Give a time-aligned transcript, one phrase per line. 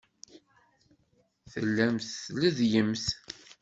[1.51, 3.05] Tellamt tleddyemt.